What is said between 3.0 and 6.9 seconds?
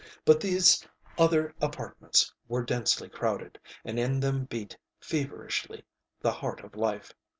crowded, and in them beat feverishly the heart of